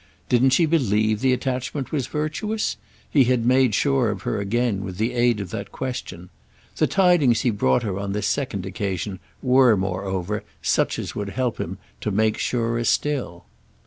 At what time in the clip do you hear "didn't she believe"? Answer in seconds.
0.29-1.19